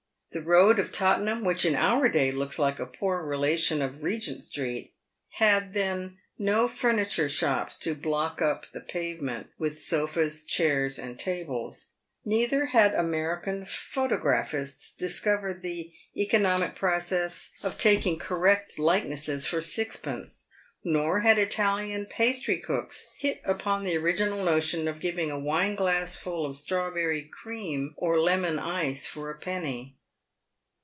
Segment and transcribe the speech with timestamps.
[0.33, 4.41] The road of Tottenham, which in our day looks like a poor relation of Regent
[4.43, 4.93] street,
[5.31, 11.89] had then no furniture shops to block up the pavement with sofas, chairs, and tables;
[12.23, 20.47] neither had American photographists discovered the economic process of taking correct likenesses for sixpence;
[20.81, 26.55] nor had Italian pastrycooks hit upon the original notion of giving a wine glassful of
[26.55, 29.97] strawberry cream or lemon ice for a penny.